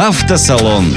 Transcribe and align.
Автосалон. 0.00 0.94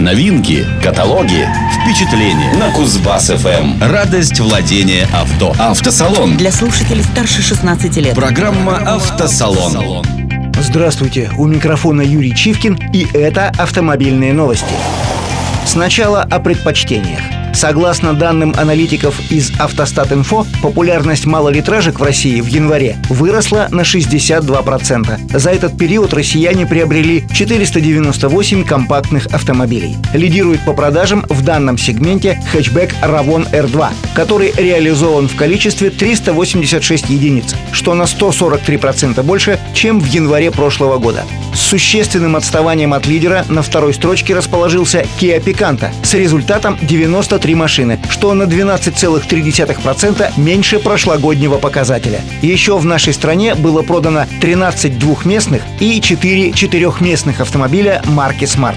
Новинки, 0.00 0.66
каталоги, 0.82 1.48
впечатления 1.72 2.52
на 2.54 2.72
Кузбасс 2.72 3.28
ФМ. 3.28 3.80
Радость 3.80 4.40
владения 4.40 5.06
авто. 5.14 5.54
Автосалон. 5.56 6.36
Для 6.36 6.50
слушателей 6.50 7.04
старше 7.04 7.42
16 7.42 7.96
лет. 7.98 8.16
Программа 8.16 8.78
Автосалон. 8.78 10.04
Здравствуйте, 10.58 11.30
у 11.38 11.46
микрофона 11.46 12.02
Юрий 12.02 12.34
Чивкин, 12.34 12.76
и 12.92 13.06
это 13.14 13.52
автомобильные 13.56 14.32
новости. 14.32 14.74
Сначала 15.64 16.22
о 16.22 16.40
предпочтениях. 16.40 17.20
Согласно 17.54 18.14
данным 18.14 18.52
аналитиков 18.56 19.14
из 19.30 19.52
Автостат-Инфо, 19.52 20.44
популярность 20.60 21.24
малолитражек 21.24 22.00
в 22.00 22.02
России 22.02 22.40
в 22.40 22.46
январе 22.48 22.96
выросла 23.08 23.68
на 23.70 23.82
62%. 23.82 25.38
За 25.38 25.50
этот 25.50 25.78
период 25.78 26.12
россияне 26.12 26.66
приобрели 26.66 27.24
498 27.32 28.64
компактных 28.64 29.26
автомобилей. 29.26 29.96
Лидирует 30.12 30.64
по 30.64 30.72
продажам 30.72 31.24
в 31.28 31.42
данном 31.44 31.78
сегменте 31.78 32.42
хэтчбэк 32.52 32.92
Ravon 33.02 33.48
R2, 33.52 33.88
который 34.14 34.52
реализован 34.56 35.28
в 35.28 35.36
количестве 35.36 35.90
386 35.90 37.08
единиц, 37.08 37.54
что 37.70 37.94
на 37.94 38.02
143% 38.02 39.22
больше, 39.22 39.60
чем 39.74 40.00
в 40.00 40.06
январе 40.06 40.50
прошлого 40.50 40.98
года. 40.98 41.24
С 41.54 41.60
существенным 41.60 42.34
отставанием 42.34 42.92
от 42.94 43.06
лидера 43.06 43.44
на 43.48 43.62
второй 43.62 43.94
строчке 43.94 44.34
расположился 44.34 45.06
Kia 45.20 45.42
Picanto 45.42 45.88
с 46.02 46.12
результатом 46.14 46.76
93 46.82 47.54
машины, 47.54 48.00
что 48.10 48.34
на 48.34 48.42
12,3% 48.42 50.32
меньше 50.36 50.80
прошлогоднего 50.80 51.58
показателя. 51.58 52.20
Еще 52.42 52.76
в 52.76 52.84
нашей 52.84 53.12
стране 53.12 53.54
было 53.54 53.82
продано 53.82 54.26
13 54.40 54.98
двухместных 54.98 55.62
и 55.78 56.00
4 56.00 56.52
четырехместных 56.52 57.40
автомобиля 57.40 58.02
марки 58.06 58.44
Smart. 58.44 58.76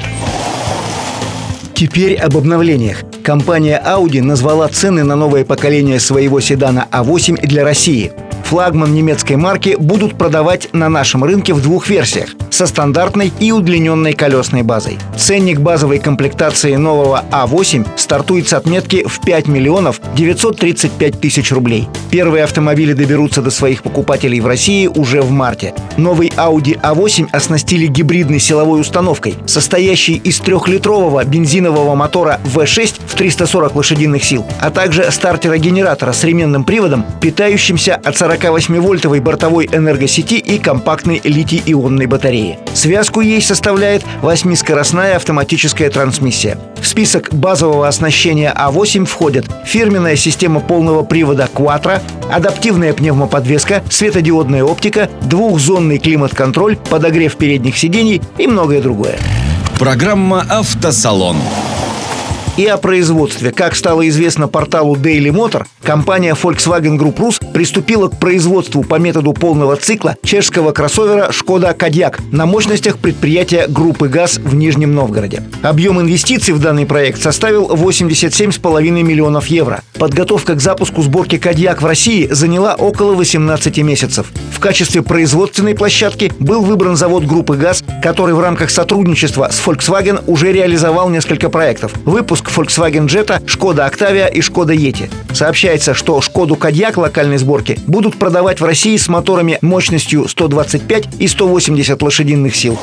Теперь 1.74 2.16
об 2.16 2.38
обновлениях. 2.38 3.04
Компания 3.24 3.82
Audi 3.84 4.22
назвала 4.22 4.68
цены 4.68 5.04
на 5.04 5.16
новое 5.16 5.46
поколение 5.46 6.00
своего 6.00 6.40
седана 6.40 6.88
A8 6.92 7.46
для 7.46 7.64
России– 7.64 8.12
флагман 8.48 8.94
немецкой 8.94 9.36
марки 9.36 9.76
будут 9.78 10.18
продавать 10.18 10.70
на 10.72 10.88
нашем 10.88 11.26
рынке 11.26 11.54
в 11.54 11.62
двух 11.62 11.90
версиях– 11.90 12.30
со 12.50 12.66
стандартной 12.66 13.32
и 13.40 13.52
удлиненной 13.52 14.14
колесной 14.14 14.64
базой. 14.64 14.98
Ценник 15.18 15.60
базовой 15.60 16.00
комплектации 16.00 16.76
нового 16.76 17.24
А8 17.30 17.86
стартует 17.98 18.48
с 18.48 18.54
отметки 18.54 19.06
в 19.06 19.20
5 19.20 19.48
миллионов 19.48 20.00
935 20.16 21.20
тысяч 21.20 21.52
рублей. 21.52 21.90
Первые 22.10 22.46
автомобили 22.46 22.94
доберутся 22.94 23.42
до 23.42 23.52
своих 23.52 23.84
покупателей 23.84 24.40
в 24.40 24.48
России 24.48 24.88
уже 24.88 25.22
в 25.22 25.30
марте. 25.30 25.74
Новый 25.98 26.30
Audi 26.30 26.80
A8 26.82 27.28
оснастили 27.32 27.86
гибридной 27.86 28.40
силовой 28.40 28.80
установкой, 28.80 29.36
состоящей 29.46 30.16
из 30.16 30.40
трехлитрового 30.40 31.24
бензинового 31.26 31.96
мотора 31.96 32.40
V6 32.46 33.02
в 33.06 33.14
340 33.16 33.76
лошадиных 33.76 34.24
сил, 34.24 34.46
а 34.62 34.72
также 34.72 35.12
стартера-генератора 35.12 36.14
с 36.14 36.24
ременным 36.24 36.64
приводом, 36.64 37.06
питающимся 37.22 37.96
от 37.96 38.18
40 38.18 38.37
48-вольтовой 38.38 39.20
бортовой 39.20 39.68
энергосети 39.72 40.36
и 40.36 40.60
компактной 40.60 41.22
литий-ионной 41.24 42.06
батареи. 42.06 42.60
Связку 42.74 43.22
ей 43.22 43.42
составляет 43.42 44.04
восьмискоростная 44.22 45.16
автоматическая 45.16 45.90
трансмиссия. 45.90 46.58
В 46.80 46.88
список 46.88 47.34
базового 47.34 47.88
оснащения 47.88 48.54
А8 48.56 49.06
входят 49.06 49.46
фирменная 49.66 50.16
система 50.16 50.60
полного 50.60 51.04
привода 51.04 51.50
Quattro, 51.54 52.00
адаптивная 52.32 52.94
пневмоподвеска, 52.94 53.84
светодиодная 53.90 54.64
оптика, 54.64 55.10
двухзонный 55.22 55.98
климат-контроль, 55.98 56.78
подогрев 56.78 57.36
передних 57.36 57.78
сидений 57.78 58.22
и 58.38 58.48
многое 58.48 58.82
другое. 58.82 59.18
Программа 59.80 60.46
«Автосалон» 60.50 61.38
и 62.58 62.66
о 62.66 62.78
производстве. 62.78 63.52
Как 63.52 63.76
стало 63.76 64.08
известно 64.10 64.48
порталу 64.48 64.96
Daily 64.96 65.32
Motor, 65.32 65.66
компания 65.84 66.34
Volkswagen 66.34 66.98
Group 66.98 67.18
Rus 67.18 67.54
приступила 67.54 68.08
к 68.08 68.20
производству 68.20 68.84
по 68.84 68.96
методу 68.96 69.34
полного 69.34 69.76
цикла 69.76 70.16
чешского 70.24 70.72
кроссовера 70.72 71.32
Шкода 71.32 71.74
Кадьяк 71.74 72.20
на 72.32 72.46
мощностях 72.48 72.98
предприятия 72.98 73.68
группы 73.68 74.08
ГАЗ 74.08 74.40
в 74.40 74.56
Нижнем 74.56 74.94
Новгороде. 74.96 75.44
Объем 75.62 76.02
инвестиций 76.02 76.54
в 76.56 76.60
данный 76.60 76.88
проект 76.88 77.22
составил 77.22 77.68
87,5 77.70 78.82
миллионов 79.04 79.48
евро. 79.48 79.82
Подготовка 80.00 80.56
к 80.56 80.62
запуску 80.62 81.04
сборки 81.04 81.38
Кадьяк 81.38 81.82
в 81.82 81.86
России 81.86 82.28
заняла 82.30 82.74
около 82.74 83.14
18 83.14 83.78
месяцев. 83.80 84.32
В 84.52 84.60
качестве 84.60 85.04
производственной 85.04 85.76
площадки 85.76 86.32
был 86.40 86.64
выбран 86.64 86.96
завод 86.96 87.24
группы 87.26 87.56
ГАЗ, 87.56 87.84
который 88.02 88.34
в 88.34 88.40
рамках 88.40 88.72
сотрудничества 88.72 89.50
с 89.52 89.62
Volkswagen 89.64 90.24
уже 90.26 90.52
реализовал 90.52 91.10
несколько 91.10 91.50
проектов. 91.50 91.94
Выпуск 92.06 92.47
Volkswagen 92.50 93.08
Jetta, 93.08 93.42
Шкода 93.46 93.86
Octavia 93.88 94.32
и 94.32 94.42
Шкода 94.42 94.74
Yeti. 94.74 95.10
Сообщается, 95.34 95.94
что 95.94 96.22
Шкоду 96.22 96.56
Кадьяк 96.56 96.98
локальной 96.98 97.38
сборки 97.38 97.80
будут 97.88 98.18
продавать 98.18 98.60
в 98.60 98.66
России 98.66 98.98
с 98.98 99.08
моторами 99.08 99.58
мощностью 99.62 100.28
125 100.28 101.08
и 101.20 101.28
180 101.28 102.02
лошадиных 102.02 102.56
сил. 102.56 102.78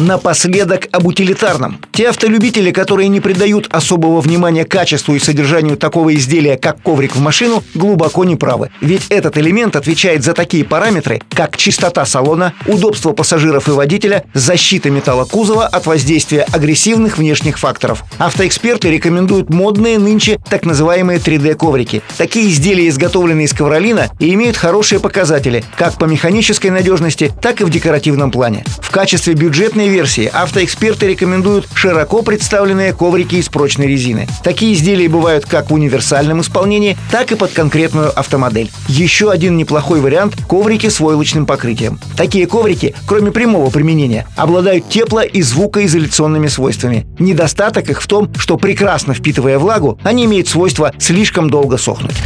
Напоследок 0.00 0.88
об 0.90 1.06
утилитарном. 1.06 1.78
Те 1.92 2.08
автолюбители, 2.08 2.72
которые 2.72 3.06
не 3.06 3.20
придают 3.20 3.68
особого 3.70 4.20
внимания 4.20 4.64
качеству 4.64 5.14
и 5.14 5.20
содержанию 5.20 5.76
такого 5.76 6.12
изделия, 6.16 6.56
как 6.56 6.82
коврик 6.82 7.14
в 7.14 7.20
машину, 7.20 7.62
глубоко 7.74 8.24
не 8.24 8.34
правы. 8.34 8.70
Ведь 8.80 9.06
этот 9.08 9.38
элемент 9.38 9.76
отвечает 9.76 10.24
за 10.24 10.32
такие 10.32 10.64
параметры, 10.64 11.22
как 11.30 11.56
чистота 11.56 12.04
салона, 12.06 12.54
удобство 12.66 13.12
пассажиров 13.12 13.68
и 13.68 13.70
водителя, 13.70 14.24
защита 14.34 14.90
металла 14.90 15.26
кузова 15.26 15.68
от 15.68 15.86
воздействия 15.86 16.42
агрессивных 16.50 17.16
внешних 17.18 17.56
факторов. 17.58 18.02
Автоэксперты 18.18 18.90
рекомендуют 18.90 19.50
модные 19.50 20.00
нынче 20.00 20.40
так 20.50 20.64
называемые 20.64 21.20
3D-коврики. 21.20 22.02
Такие 22.18 22.50
изделия 22.50 22.88
изготовлены 22.88 23.42
из 23.42 23.52
ковролина 23.52 24.08
и 24.18 24.34
имеют 24.34 24.56
хорошие 24.56 24.98
показатели 24.98 25.62
как 25.76 25.98
по 25.98 26.06
механической 26.06 26.68
надежности, 26.68 27.32
так 27.40 27.60
и 27.60 27.64
в 27.64 27.70
декоративном 27.70 28.32
плане. 28.32 28.64
В 28.80 28.90
качестве 28.90 29.34
бюджетной 29.34 29.83
данной 29.84 29.94
версии 29.94 30.30
автоэксперты 30.32 31.08
рекомендуют 31.08 31.68
широко 31.74 32.22
представленные 32.22 32.92
коврики 32.92 33.36
из 33.36 33.48
прочной 33.48 33.86
резины. 33.86 34.26
Такие 34.42 34.72
изделия 34.72 35.08
бывают 35.08 35.44
как 35.44 35.70
в 35.70 35.74
универсальном 35.74 36.40
исполнении, 36.40 36.96
так 37.10 37.32
и 37.32 37.34
под 37.34 37.52
конкретную 37.52 38.18
автомодель. 38.18 38.70
Еще 38.88 39.30
один 39.30 39.56
неплохой 39.56 40.00
вариант– 40.00 40.36
коврики 40.48 40.88
с 40.88 41.00
войлочным 41.00 41.44
покрытием. 41.44 42.00
Такие 42.16 42.46
коврики, 42.46 42.94
кроме 43.06 43.30
прямого 43.30 43.70
применения, 43.70 44.26
обладают 44.36 44.86
тепло- 44.88 45.22
и 45.26 45.42
звукоизоляционными 45.42 46.48
свойствами. 46.48 47.06
Недостаток 47.18 47.90
их 47.90 48.00
в 48.00 48.06
том, 48.06 48.30
что 48.38 48.56
прекрасно 48.56 49.12
впитывая 49.12 49.58
влагу, 49.58 49.98
они 50.02 50.24
имеют 50.24 50.48
свойство 50.48 50.92
слишком 50.98 51.50
долго 51.50 51.76
сохнуть. 51.76 52.16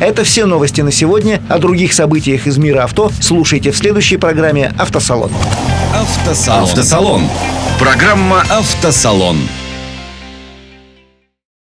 Это 0.00 0.22
все 0.22 0.46
новости 0.46 0.80
на 0.80 0.92
сегодня. 0.92 1.42
О 1.48 1.58
других 1.58 1.92
событиях 1.92 2.46
из 2.46 2.56
мира 2.56 2.84
авто 2.84 3.10
слушайте 3.20 3.72
в 3.72 3.76
следующей 3.76 4.16
программе 4.16 4.72
«Автосалон». 4.78 5.30
Автосалон. 5.94 6.62
Автосалон. 6.62 7.22
Программа 7.78 8.42
«Автосалон». 8.48 9.38